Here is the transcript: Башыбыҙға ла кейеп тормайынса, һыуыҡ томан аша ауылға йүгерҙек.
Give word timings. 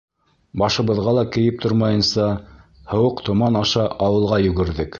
Башыбыҙға 0.61 1.13
ла 1.17 1.25
кейеп 1.35 1.59
тормайынса, 1.65 2.25
һыуыҡ 2.95 3.21
томан 3.29 3.61
аша 3.61 3.85
ауылға 4.07 4.41
йүгерҙек. 4.47 4.89